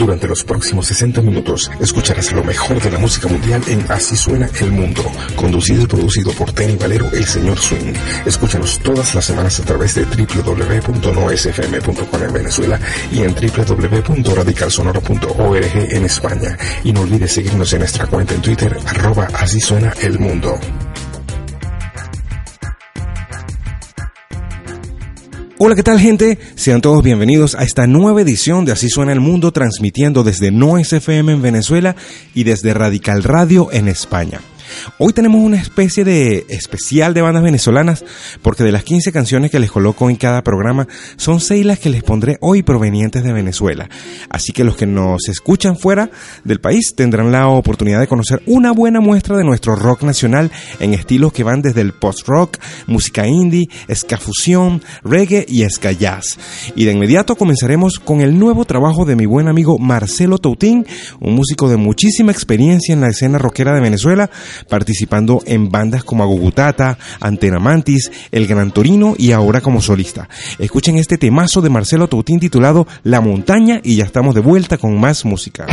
[0.00, 4.48] Durante los próximos 60 minutos escucharás lo mejor de la música mundial en Así suena
[4.58, 5.02] el mundo,
[5.36, 7.92] conducido y producido por Tenny Valero, el señor Swing.
[8.24, 12.80] Escúchanos todas las semanas a través de www.noesfm.com en Venezuela
[13.12, 16.56] y en www.radicalsonoro.org en España.
[16.82, 20.58] Y no olvides seguirnos en nuestra cuenta en Twitter, arroba Así suena el mundo.
[25.62, 26.38] Hola, ¿qué tal gente?
[26.54, 30.82] Sean todos bienvenidos a esta nueva edición de Así suena el mundo, transmitiendo desde No
[30.82, 31.96] SFM en Venezuela
[32.34, 34.40] y desde Radical Radio en España.
[34.98, 38.04] Hoy tenemos una especie de especial de bandas venezolanas
[38.42, 41.90] porque de las 15 canciones que les coloco en cada programa son 6 las que
[41.90, 43.88] les pondré hoy provenientes de Venezuela.
[44.28, 46.10] Así que los que nos escuchan fuera
[46.44, 50.94] del país tendrán la oportunidad de conocer una buena muestra de nuestro rock nacional en
[50.94, 56.38] estilos que van desde el post-rock, música indie, ska fusión, reggae y ska jazz.
[56.74, 60.86] Y de inmediato comenzaremos con el nuevo trabajo de mi buen amigo Marcelo Toutín,
[61.20, 64.30] un músico de muchísima experiencia en la escena rockera de Venezuela,
[64.70, 70.30] participando en bandas como Agugutata, Antena Mantis, El Gran Torino y ahora como solista.
[70.58, 74.98] Escuchen este temazo de Marcelo Toutín titulado La Montaña y ya estamos de vuelta con
[74.98, 75.66] más música.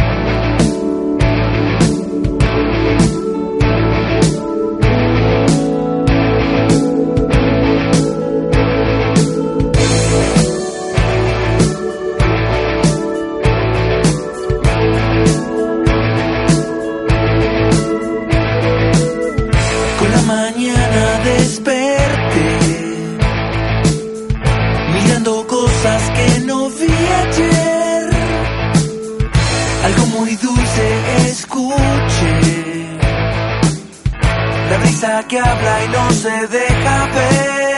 [35.27, 37.77] Que habla y no se deja ver.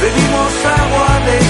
[0.00, 1.47] Bebimos agua de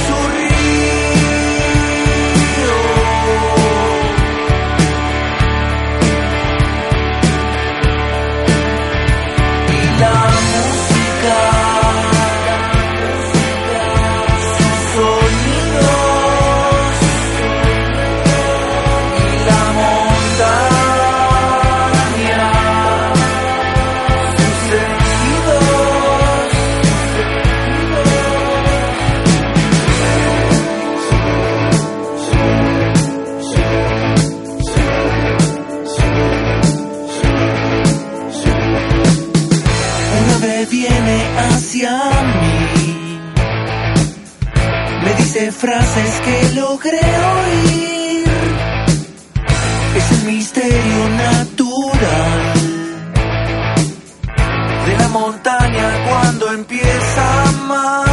[56.68, 58.08] empieza a amar.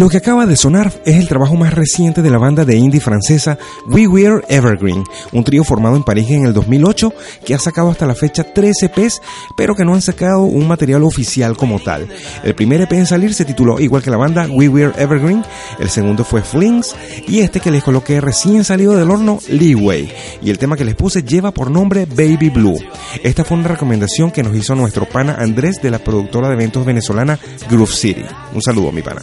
[0.00, 3.02] Lo que acaba de sonar es el trabajo más reciente de la banda de indie
[3.02, 7.12] francesa We Were Evergreen, un trío formado en París en el 2008
[7.44, 9.20] que ha sacado hasta la fecha 13 EPs,
[9.58, 12.08] pero que no han sacado un material oficial como tal.
[12.42, 15.44] El primer EP en salir se tituló igual que la banda We Were Evergreen,
[15.78, 16.96] el segundo fue Flings
[17.28, 20.10] y este que les coloqué recién salido del horno Leeway
[20.40, 22.78] y el tema que les puse lleva por nombre Baby Blue.
[23.22, 26.86] Esta fue una recomendación que nos hizo nuestro pana Andrés de la productora de eventos
[26.86, 27.38] venezolana
[27.68, 28.24] Groove City.
[28.54, 29.20] Un saludo mi pana.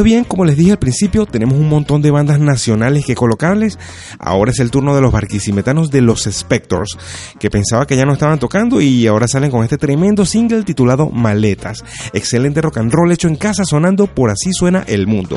[0.00, 3.78] Pues bien, como les dije al principio, tenemos un montón de bandas nacionales que colocarles.
[4.18, 6.96] Ahora es el turno de los barquisimetanos de los Spectors,
[7.38, 11.10] que pensaba que ya no estaban tocando y ahora salen con este tremendo single titulado
[11.10, 11.84] Maletas.
[12.14, 15.36] Excelente rock and roll hecho en casa sonando por así suena el mundo.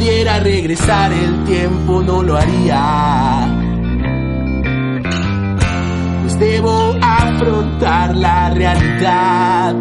[0.00, 3.46] Pudiera regresar el tiempo no lo haría.
[6.22, 9.74] Pues debo afrontar la realidad.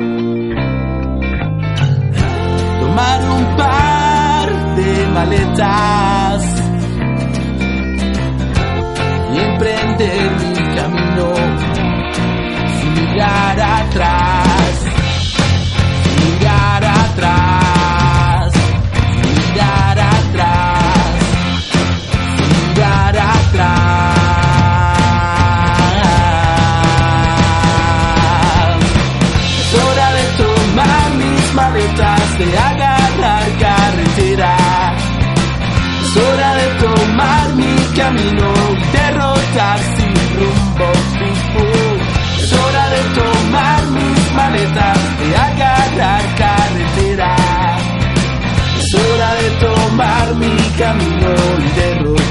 [2.82, 6.44] Tomar un par de maletas
[9.34, 11.34] y emprender mi camino
[12.82, 14.84] sin mirar atrás.
[16.04, 17.49] Sin mirar atrás.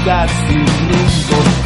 [0.09, 0.79] that's the
[1.29, 1.58] goes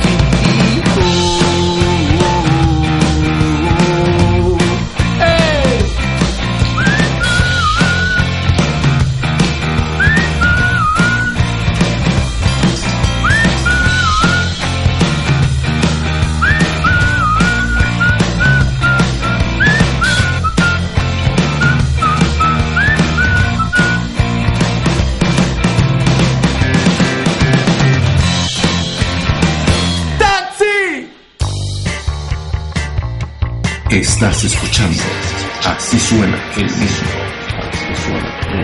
[34.23, 35.03] Estás escuchando
[35.65, 36.85] Así suena el mundo.
[37.59, 38.63] Así suena el.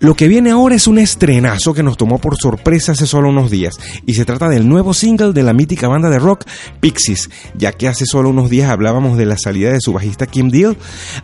[0.00, 3.52] Lo que viene ahora es un estrenazo que nos tomó por sorpresa hace solo unos
[3.52, 6.46] días y se trata del nuevo single de la mítica banda de rock
[6.80, 10.48] Pixies, ya que hace solo unos días hablábamos de la salida de su bajista Kim
[10.48, 10.76] Deal,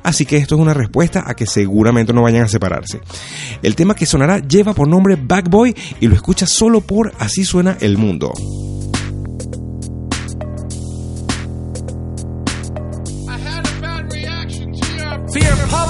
[0.05, 3.01] así que esto es una respuesta a que seguramente no vayan a separarse.
[3.61, 7.77] El tema que sonará lleva por nombre Backboy y lo escuchas solo por Así suena
[7.81, 8.33] el mundo.
[15.45, 15.84] your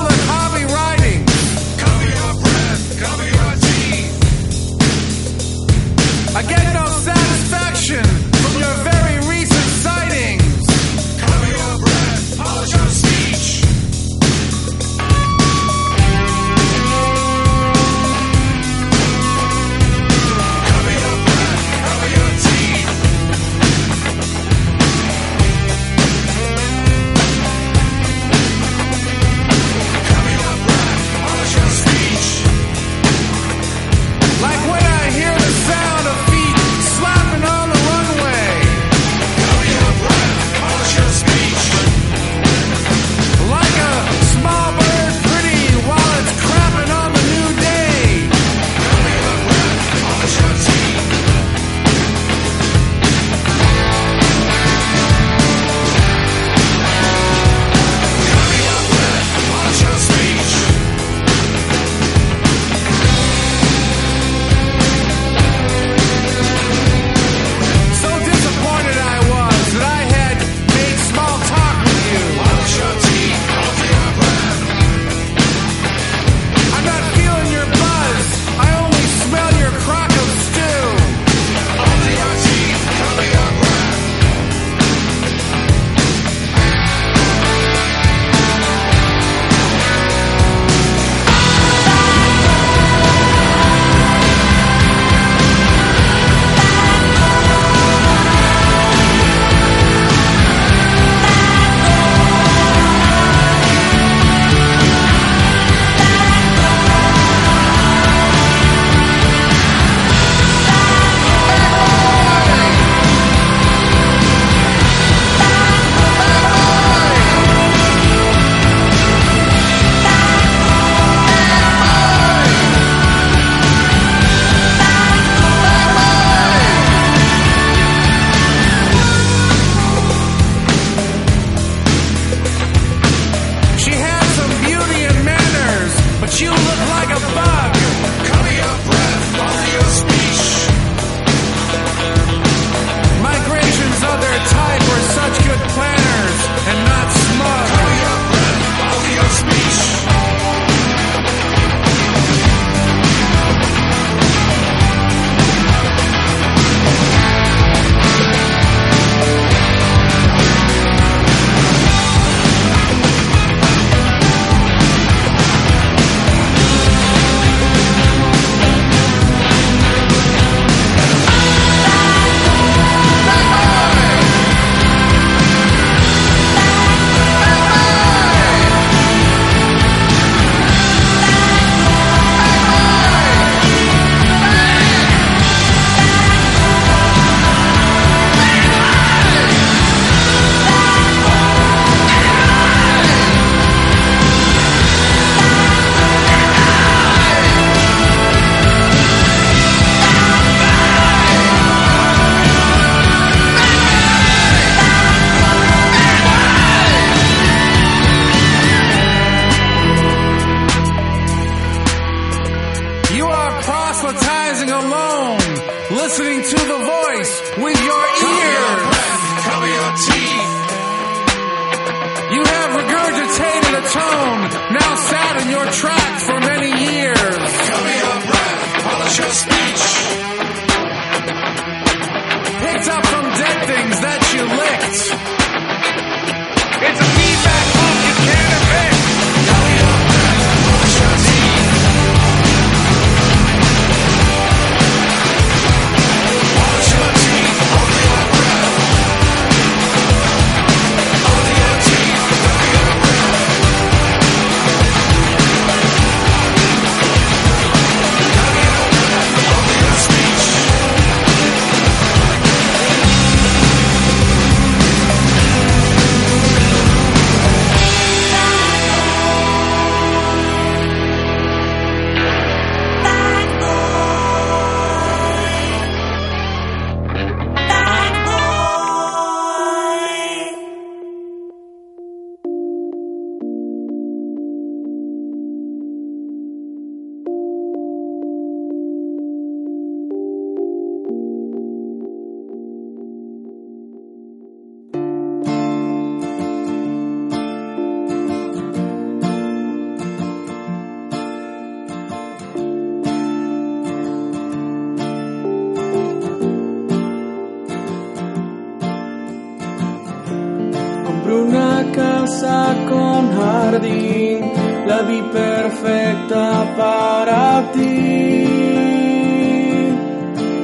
[315.44, 318.46] perfecta para ti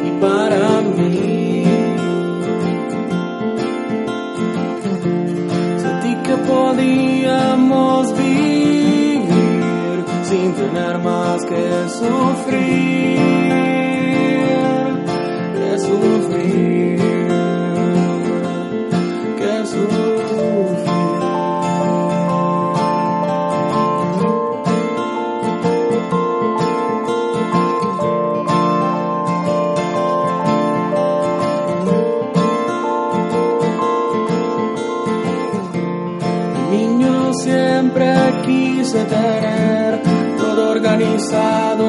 [0.09, 1.65] y para mí.
[5.85, 11.65] Sentí que podíamos vivir sin tener más que
[12.01, 13.19] sufrir,
[41.29, 41.80] todo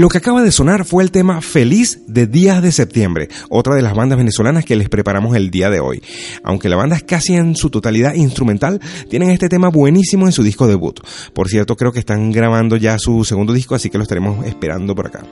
[0.00, 3.82] Lo que acaba de sonar fue el tema Feliz de Días de Septiembre, otra de
[3.82, 6.02] las bandas venezolanas que les preparamos el día de hoy.
[6.42, 10.42] Aunque la banda es casi en su totalidad instrumental, tienen este tema buenísimo en su
[10.42, 11.00] disco debut.
[11.34, 14.94] Por cierto, creo que están grabando ya su segundo disco, así que lo estaremos esperando
[14.94, 15.22] por acá.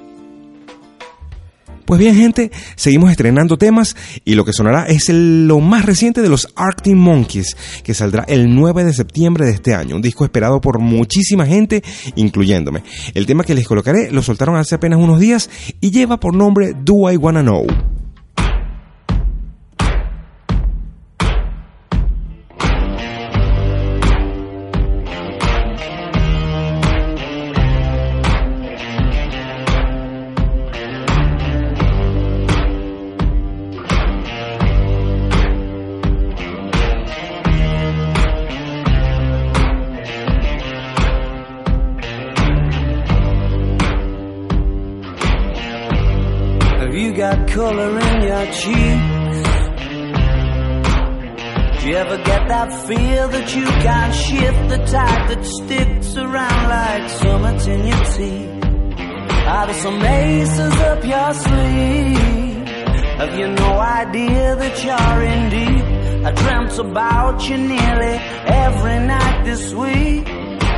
[1.88, 6.20] Pues bien, gente, seguimos estrenando temas y lo que sonará es el- lo más reciente
[6.20, 10.26] de los Arctic Monkeys, que saldrá el 9 de septiembre de este año, un disco
[10.26, 11.82] esperado por muchísima gente,
[12.14, 12.82] incluyéndome.
[13.14, 15.48] El tema que les colocaré lo soltaron hace apenas unos días
[15.80, 17.66] y lleva por nombre Do I Wanna Know.
[52.58, 58.04] That feel that you can't shift the tide that sticks around like summits in your
[58.16, 58.64] teeth?
[59.54, 62.66] Are there some aces up your sleeve?
[63.20, 65.84] Have you no idea that you're in deep?
[66.26, 68.16] I dreamt about you nearly
[68.66, 70.26] every night this week.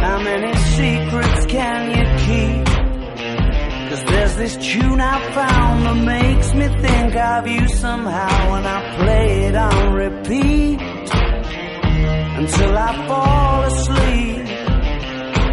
[0.04, 2.66] How many secrets can you keep?
[3.88, 8.78] Cause there's this tune I found that makes me think of you somehow when I
[8.98, 11.29] play it on repeat
[12.40, 14.46] until I fall asleep,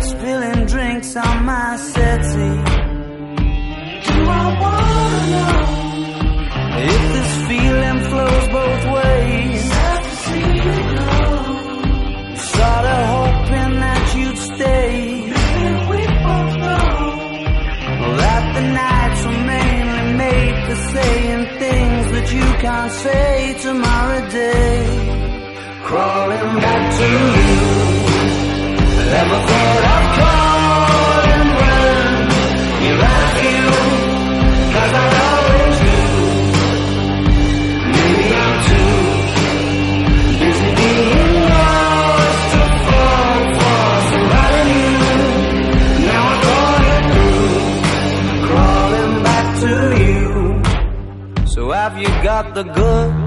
[0.10, 2.60] spilling drinks on my settee.
[4.08, 5.60] Do I wanna know
[6.94, 9.64] if this feeling flows both ways?
[12.56, 14.92] Sorta hoping that you'd stay.
[15.92, 16.86] we both know
[18.22, 25.37] that the nights were mainly made for saying things that you can't say tomorrow day.
[25.88, 27.56] Crawling back to you.
[29.16, 32.12] Never thought I'd calling when
[32.84, 33.64] you're at you.
[34.74, 36.00] Cause I always do.
[37.96, 39.00] Maybe I'm too
[40.42, 45.24] busy being lost to fall for somebody new.
[46.10, 47.56] Now I thought it through
[48.50, 49.74] crawling back to
[50.04, 51.48] you.
[51.48, 53.27] So have you got the goods?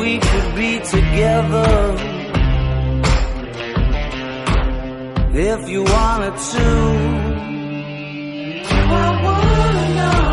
[0.00, 1.96] We could be together
[5.36, 6.68] if you wanted to.
[8.86, 10.24] I wanna know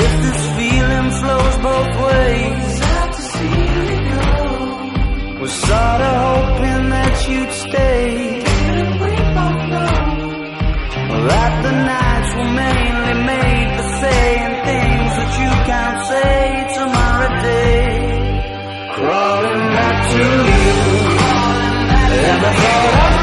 [0.00, 2.80] if this feeling flows both ways.
[3.12, 5.40] To see you go.
[5.40, 8.42] Was sorta hoping that you'd stay.
[11.28, 16.61] That the nights were mainly made for saying things that you can't say?
[19.02, 21.02] Crawling back to you.
[21.18, 23.21] Falling back to.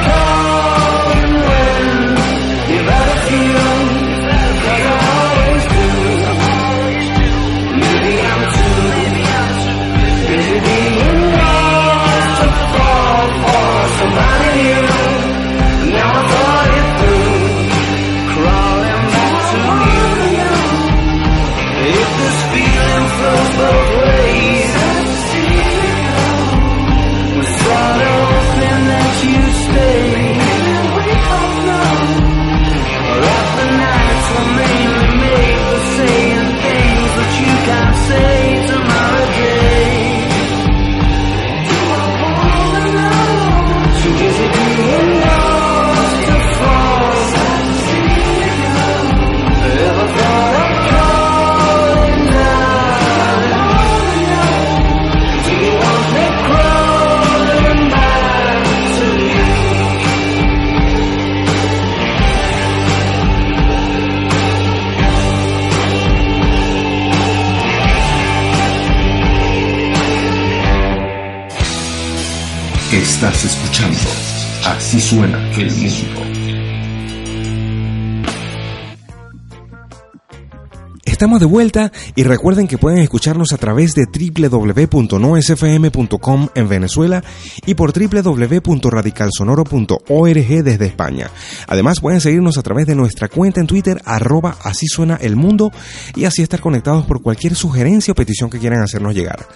[81.37, 87.23] De vuelta y recuerden que pueden escucharnos a través de www.noesfm.com en Venezuela
[87.67, 91.29] y por www.radicalsonoro.org desde España.
[91.67, 95.71] Además pueden seguirnos a través de nuestra cuenta en Twitter arroba así suena el mundo
[96.15, 99.47] y así estar conectados por cualquier sugerencia o petición que quieran hacernos llegar.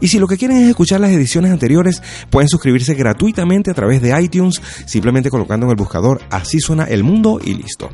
[0.00, 4.00] Y si lo que quieren es escuchar las ediciones anteriores, pueden suscribirse gratuitamente a través
[4.00, 7.90] de iTunes, simplemente colocando en el buscador Así suena el mundo y listo.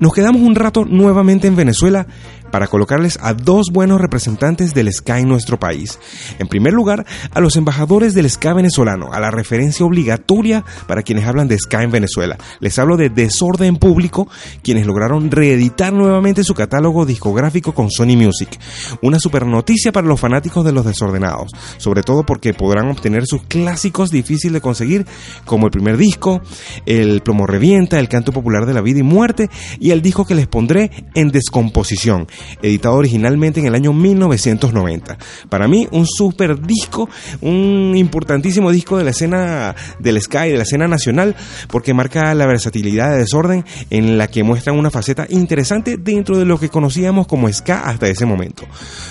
[0.00, 2.06] Nos quedamos un rato nuevamente en Venezuela
[2.50, 5.98] para colocarles a dos buenos representantes del ska en nuestro país.
[6.38, 11.26] En primer lugar, a los embajadores del ska venezolano, a la referencia obligatoria para quienes
[11.26, 12.38] hablan de ska en Venezuela.
[12.60, 14.28] Les hablo de Desorden Público,
[14.62, 18.58] quienes lograron reeditar nuevamente su catálogo discográfico con Sony Music.
[19.02, 23.42] Una super noticia para los fanáticos de los desordenados, sobre todo porque podrán obtener sus
[23.42, 25.06] clásicos difíciles de conseguir,
[25.44, 26.40] como el primer disco,
[26.86, 30.34] el Plomo Revienta, el Canto Popular de la Vida y Muerte, y el disco que
[30.34, 32.26] les pondré en descomposición,
[32.62, 35.18] editado originalmente en el año 1990.
[35.48, 37.08] Para mí, un super disco,
[37.40, 41.36] un importantísimo disco de la escena del Sky, de la escena nacional,
[41.68, 46.44] porque marca la versatilidad de desorden en la que muestran una faceta interesante dentro de
[46.44, 48.64] lo que conocíamos como ska hasta ese momento.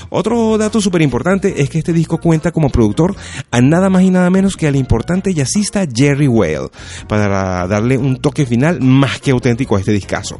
[0.09, 3.15] Otro dato súper importante es que este disco cuenta como productor
[3.51, 6.69] a nada más y nada menos que al importante jazzista Jerry Whale,
[7.07, 10.39] para darle un toque final más que auténtico a este discazo.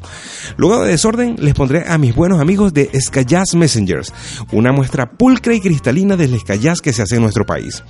[0.57, 2.91] Luego de desorden, les pondré a mis buenos amigos de
[3.25, 4.13] Jazz Messengers,
[4.51, 7.83] una muestra pulcra y cristalina del jazz que se hace en nuestro país.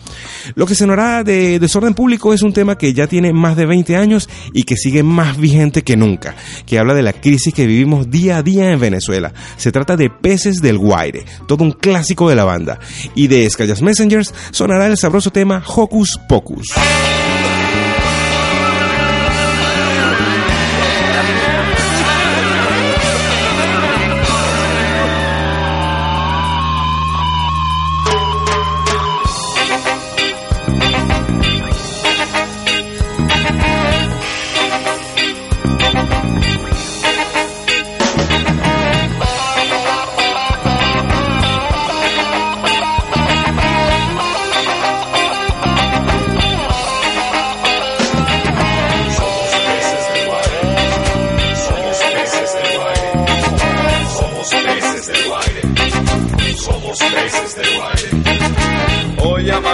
[0.55, 3.97] Lo que sonará de desorden público es un tema que ya tiene más de 20
[3.97, 8.09] años y que sigue más vigente que nunca, que habla de la crisis que vivimos
[8.09, 9.33] día a día en Venezuela.
[9.57, 12.79] Se trata de Peces del Guaire, todo un clásico de la banda.
[13.13, 16.67] Y de Jazz Messengers sonará el sabroso tema Hocus Pocus.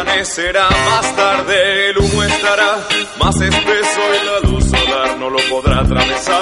[0.04, 2.78] Amanecerá más tarde, el humo estará
[3.20, 6.34] más espeso y la luz solar no lo podrá atravesar.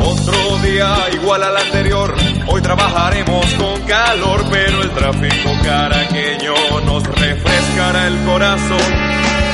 [0.00, 2.14] Otro día igual al anterior,
[2.46, 9.49] hoy trabajaremos con calor, pero el tráfico caraqueño nos refrescará el corazón.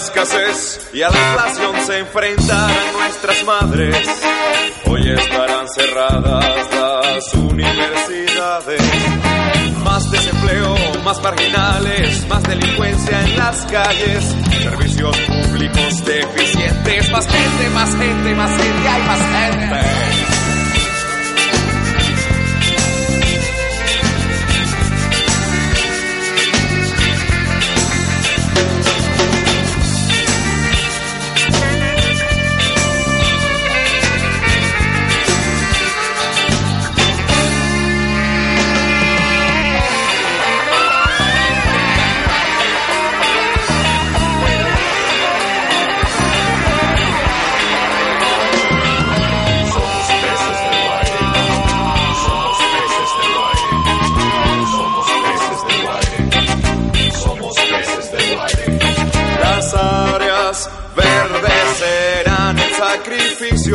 [0.00, 3.96] Escasez y a la inflación se enfrentarán nuestras madres.
[4.86, 8.82] Hoy estarán cerradas las universidades.
[9.84, 17.96] Más desempleo, más marginales, más delincuencia en las calles, servicios públicos deficientes, más gente, más
[17.96, 20.29] gente, más gente, hay más gente.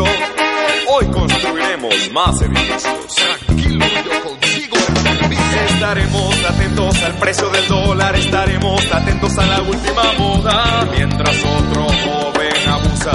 [0.04, 3.16] Hoy construiremos más edificios.
[3.16, 4.76] Tranquilo, yo consigo
[5.70, 10.86] Estaremos atentos al precio del dólar, estaremos atentos a la última moda.
[10.92, 13.12] Mientras otro joven abusa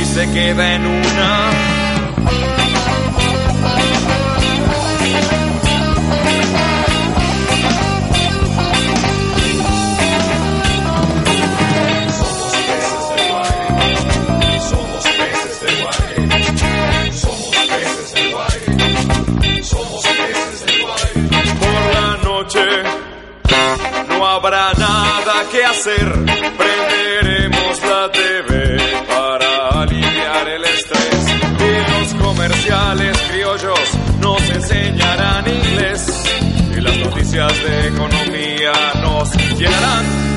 [0.00, 1.63] y se queda en una.
[25.84, 26.12] Hacer.
[26.56, 31.26] Prenderemos la TV para aliviar el estrés.
[31.60, 33.80] Y los comerciales criollos
[34.20, 36.06] nos enseñarán inglés.
[36.76, 40.33] Y las noticias de economía nos llenarán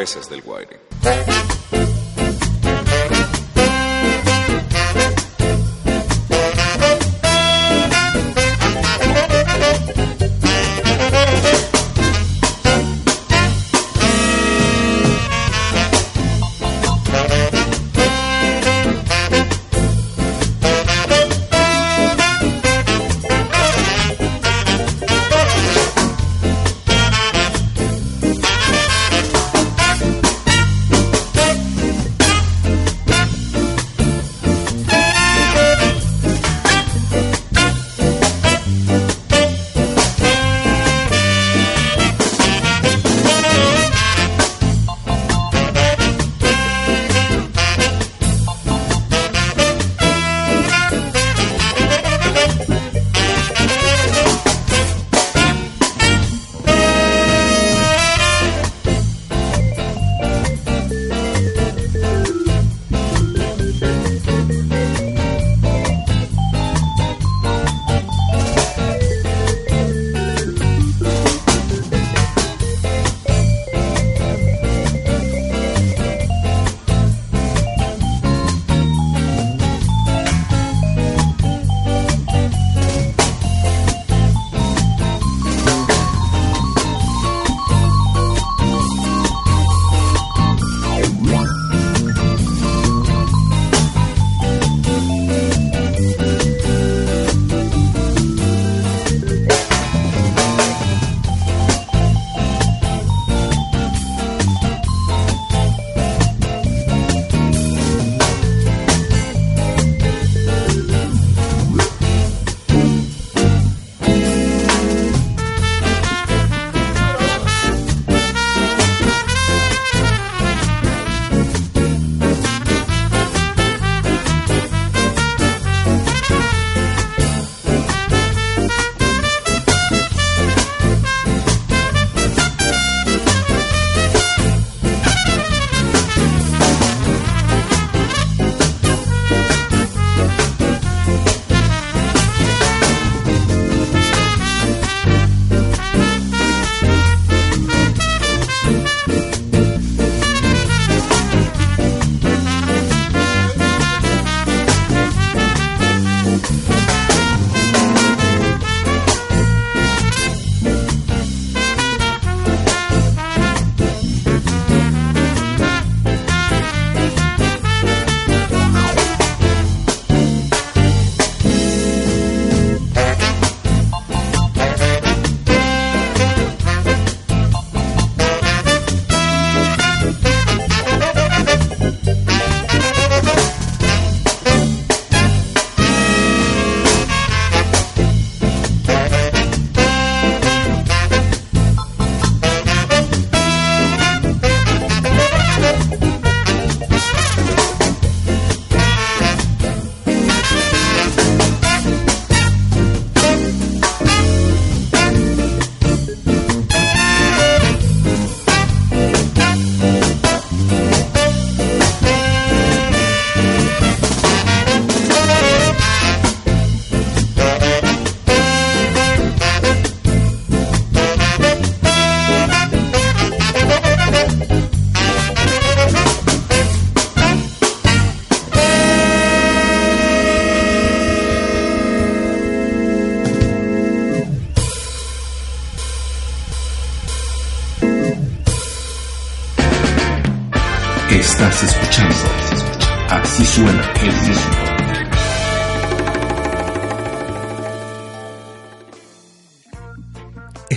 [0.00, 0.80] peces del Guaire.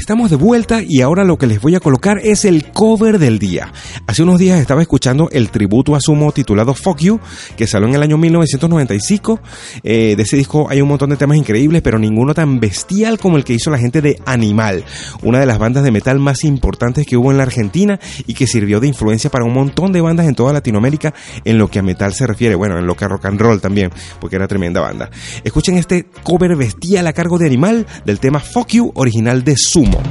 [0.03, 3.39] Estamos de vuelta y ahora lo que les voy a colocar es el cover del
[3.39, 3.71] día.
[4.13, 7.19] Hace unos días estaba escuchando el tributo a Sumo titulado Fuck You,
[7.57, 9.39] que salió en el año 1995.
[9.81, 13.37] Eh, de ese disco hay un montón de temas increíbles, pero ninguno tan bestial como
[13.37, 14.85] el que hizo la gente de Animal,
[15.23, 18.45] una de las bandas de metal más importantes que hubo en la Argentina y que
[18.45, 21.81] sirvió de influencia para un montón de bandas en toda Latinoamérica en lo que a
[21.81, 24.79] metal se refiere, bueno, en lo que a rock and roll también, porque era tremenda
[24.79, 25.09] banda.
[25.43, 30.03] Escuchen este cover bestial a cargo de Animal del tema Fuck You, original de Sumo.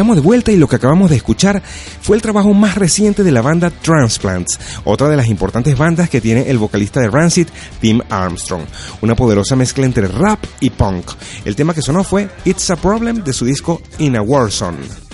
[0.00, 1.62] Estamos de vuelta y lo que acabamos de escuchar
[2.00, 6.22] fue el trabajo más reciente de la banda Transplants, otra de las importantes bandas que
[6.22, 7.48] tiene el vocalista de Rancid,
[7.82, 8.62] Tim Armstrong.
[9.02, 11.04] Una poderosa mezcla entre rap y punk.
[11.44, 15.09] El tema que sonó fue It's a Problem de su disco In a Warzone.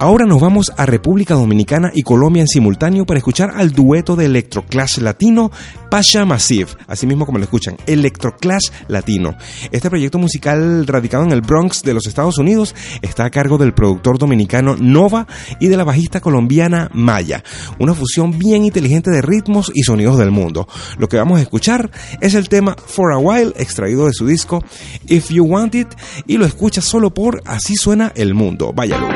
[0.00, 4.26] Ahora nos vamos a República Dominicana y Colombia en simultáneo para escuchar al dueto de
[4.26, 5.50] Electroclash Latino
[5.90, 9.36] Pasha Massive, así mismo como lo escuchan, Electroclash Latino.
[9.72, 13.74] Este proyecto musical radicado en el Bronx de los Estados Unidos está a cargo del
[13.74, 15.26] productor dominicano Nova
[15.58, 17.42] y de la bajista colombiana Maya,
[17.80, 20.68] una fusión bien inteligente de ritmos y sonidos del mundo.
[20.98, 21.90] Lo que vamos a escuchar
[22.20, 24.62] es el tema For a While, extraído de su disco
[25.08, 25.88] If You Want It,
[26.28, 28.72] y lo escuchas solo por Así suena el mundo.
[28.72, 29.08] Váyalo.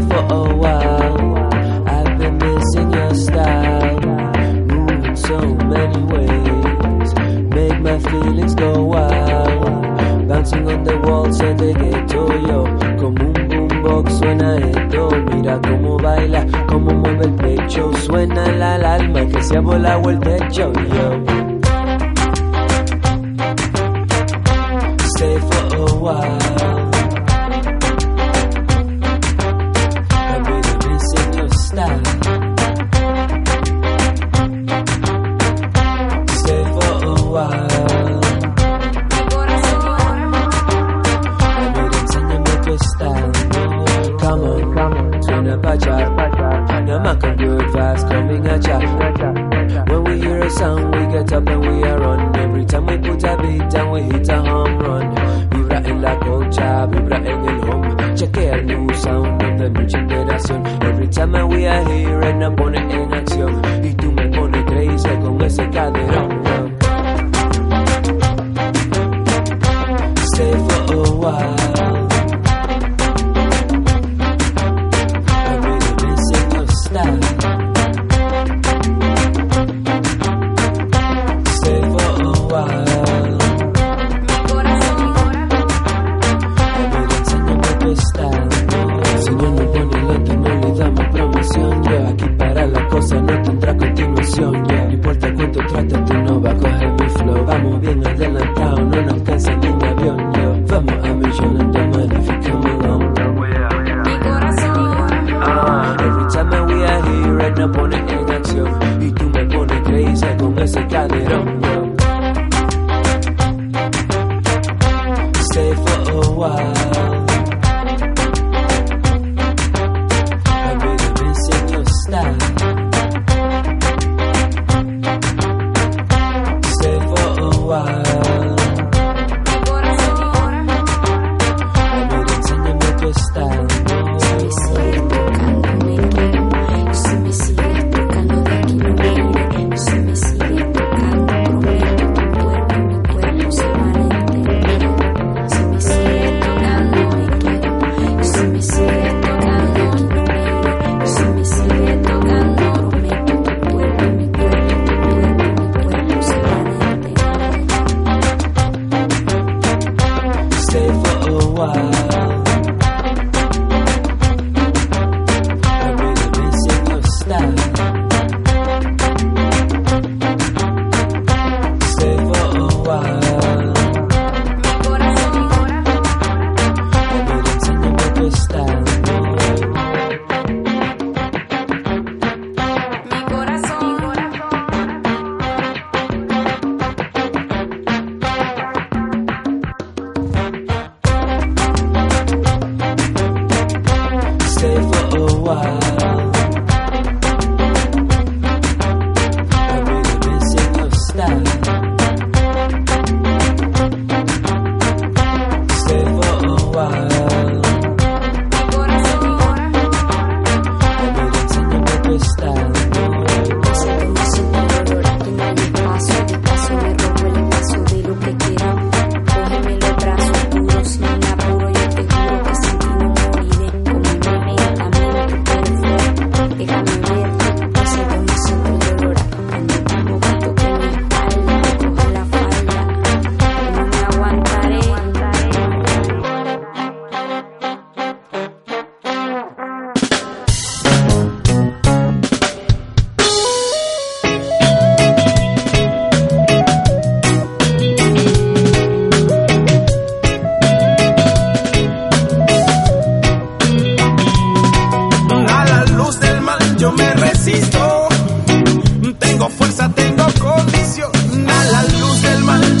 [0.00, 1.36] For a while.
[1.86, 4.00] I've been missing your style.
[4.66, 5.38] Moving so
[5.72, 7.14] many ways.
[7.54, 10.28] Make my feelings go wild.
[10.28, 12.64] Bouncing on the walls of the ghetto, yo.
[12.98, 15.10] Como un boombox suena esto.
[15.30, 17.92] Mira cómo baila, cómo mueve el pecho.
[17.94, 21.24] Suena la alarma que se ha volado el techo, yo.
[25.14, 26.71] Stay for a while.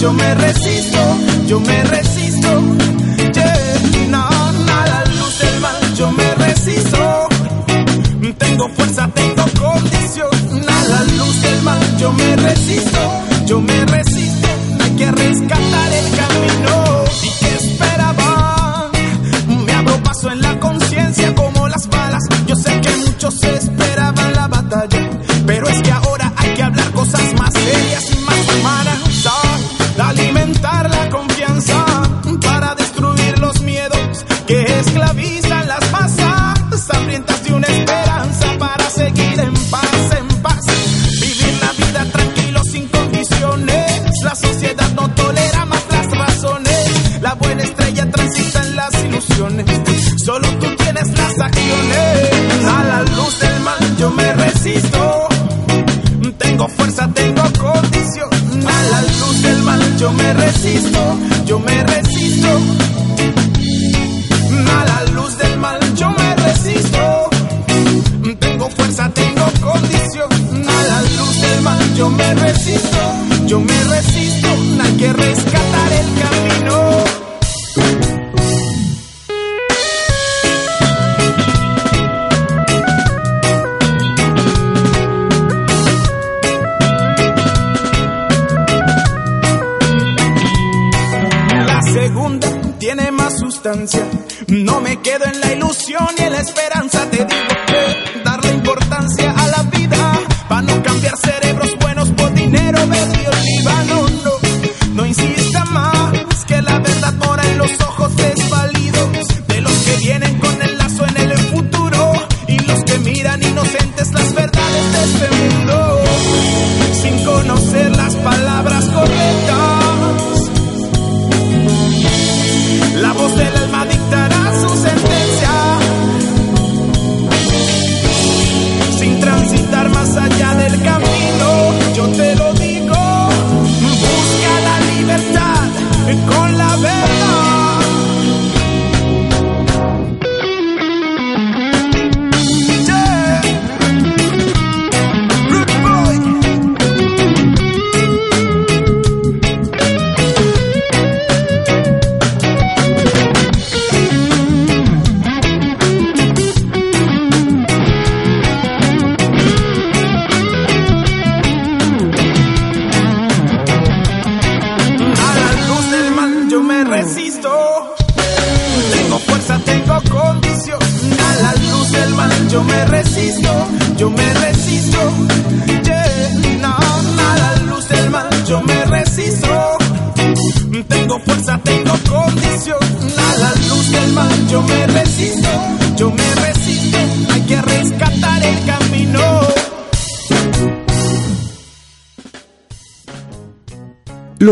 [0.02, 0.98] Yo me resisto,
[1.46, 2.48] yo me resisto.
[3.32, 4.08] Yeah.
[4.08, 7.28] No, nada, luz del mal, yo me resisto.
[8.36, 10.28] Tengo fuerza, tengo condición.
[10.68, 12.98] A la luz del mal, yo me resisto,
[13.46, 14.48] yo me resisto.
[14.80, 15.81] Hay que rescatar.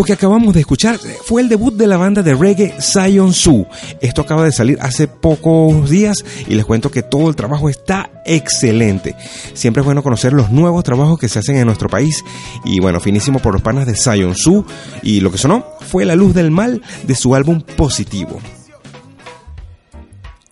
[0.01, 3.67] lo que acabamos de escuchar fue el debut de la banda de reggae Zion Su.
[4.01, 8.11] Esto acaba de salir hace pocos días y les cuento que todo el trabajo está
[8.25, 9.15] excelente.
[9.53, 12.25] Siempre es bueno conocer los nuevos trabajos que se hacen en nuestro país
[12.65, 14.65] y bueno, finísimo por los panas de Zion Su
[15.03, 18.41] y lo que sonó fue La Luz del Mal de su álbum Positivo.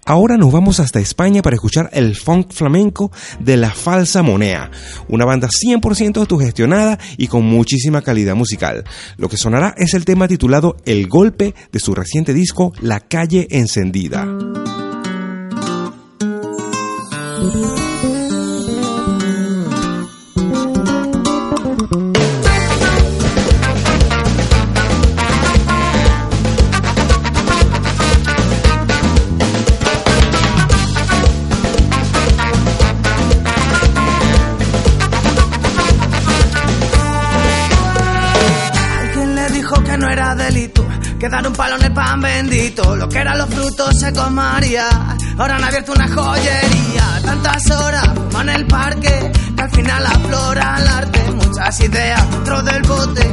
[0.09, 4.70] Ahora nos vamos hasta España para escuchar el funk flamenco de La Falsa Monea,
[5.06, 8.84] una banda 100% autogestionada y con muchísima calidad musical.
[9.18, 13.48] Lo que sonará es el tema titulado El Golpe de su reciente disco La Calle
[13.50, 14.26] Encendida.
[44.12, 44.78] noche.
[45.38, 47.20] Ahora han abierto una joyería.
[47.24, 48.09] Tantas horas
[48.40, 51.30] en el parque, que al final aflora el arte.
[51.32, 53.32] Muchas ideas dentro del bote.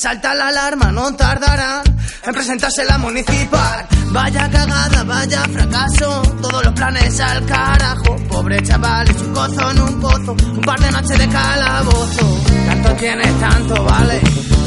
[0.00, 1.82] Salta la alarma, no tardarán
[2.24, 3.86] en presentarse la municipal.
[4.06, 8.16] Vaya cagada, vaya fracaso, todos los planes al carajo.
[8.30, 12.40] Pobre chaval, es un cozo en un pozo, un par de noches de calabozo.
[12.66, 14.20] Tanto tienes, tanto vale,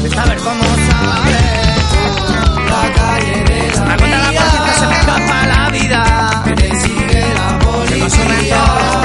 [0.04, 1.40] de saber cómo sale.
[2.70, 6.44] La calle de la Me la se me escapa la vida.
[6.80, 9.03] Sigue la policía.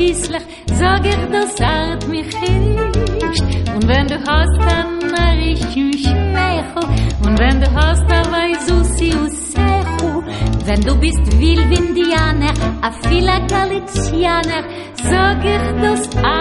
[0.00, 0.40] Kisslach,
[0.72, 3.42] sag ich, dass Art mich hilft.
[3.74, 4.98] Und wenn du hast dann
[5.38, 6.80] richt ich mich Schmecho,
[7.22, 10.22] und wenn du hast a weißusi Usecho,
[10.64, 14.62] wenn du bist wild Indianer, a vieler Galizianer,
[15.04, 16.39] sag ich, das zart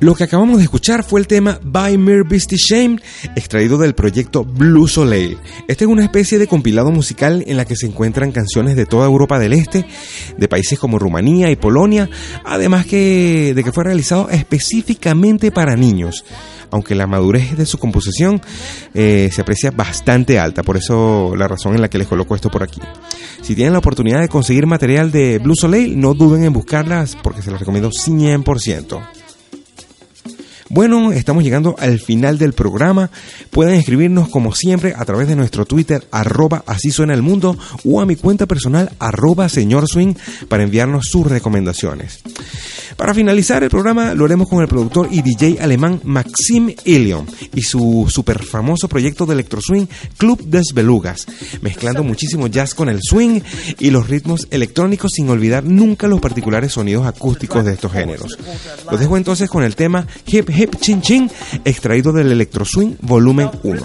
[0.00, 3.00] Lo que acabamos de escuchar fue el tema By Mere Beastie Shame,
[3.34, 5.36] extraído del proyecto Blue Soleil.
[5.66, 9.06] Este es una especie de compilado musical en la que se encuentran canciones de toda
[9.06, 9.86] Europa del Este,
[10.36, 12.08] de países como Rumanía y Polonia,
[12.44, 16.24] además que, de que fue realizado específicamente para niños
[16.70, 18.42] aunque la madurez de su composición
[18.92, 22.50] eh, se aprecia bastante alta, por eso la razón en la que les coloco esto
[22.50, 22.82] por aquí.
[23.40, 27.40] Si tienen la oportunidad de conseguir material de Blue Soleil, no duden en buscarlas porque
[27.40, 29.17] se las recomiendo 100%.
[30.70, 33.10] Bueno, estamos llegando al final del programa.
[33.50, 38.00] Pueden escribirnos como siempre a través de nuestro Twitter arroba así suena el mundo o
[38.00, 40.14] a mi cuenta personal arroba señor swing
[40.48, 42.20] para enviarnos sus recomendaciones.
[42.98, 47.62] Para finalizar el programa lo haremos con el productor y DJ alemán Maxim Ilion y
[47.62, 49.86] su super famoso proyecto de electro swing
[50.16, 51.24] Club des Belugas,
[51.62, 53.40] mezclando muchísimo jazz con el swing
[53.78, 58.36] y los ritmos electrónicos sin olvidar nunca los particulares sonidos acústicos de estos géneros.
[58.90, 61.30] Los dejo entonces con el tema Hip Hip Chin Chin,
[61.64, 63.80] extraído del electro swing volumen 1.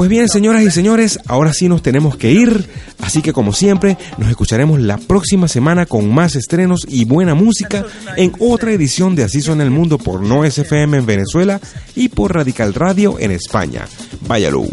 [0.00, 2.66] Pues bien, señoras y señores, ahora sí nos tenemos que ir,
[3.02, 7.84] así que como siempre, nos escucharemos la próxima semana con más estrenos y buena música
[8.16, 11.60] en otra edición de Así suena el mundo por No SFM en Venezuela
[11.94, 13.86] y por Radical Radio en España.
[14.26, 14.64] Váyalo.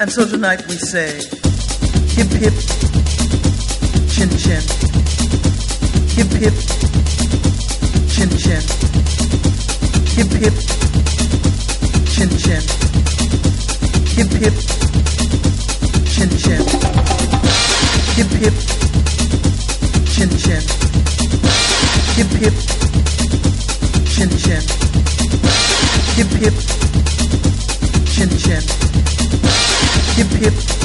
[0.00, 1.12] And so tonight we say,
[2.16, 2.56] hip hip,
[4.08, 4.62] chin chin.
[6.16, 6.56] Hip hip,
[8.08, 8.64] chin chin.
[10.16, 10.56] Hip hip,
[12.08, 12.64] chin chin.
[14.16, 14.56] Hip hip,
[16.08, 16.64] chin chin.
[18.16, 18.56] Hip hip,
[20.08, 20.62] chin chin.
[22.16, 22.56] Hip hip,
[24.08, 24.64] chin chin.
[26.16, 26.54] Hip hip,
[28.08, 28.79] chin chin.
[30.20, 30.79] Hip hip,